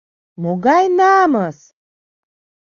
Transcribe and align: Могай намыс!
Могай 0.41 0.85
намыс! 0.97 1.59